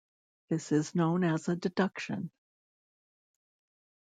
[0.49, 2.31] This is known as a "deduction".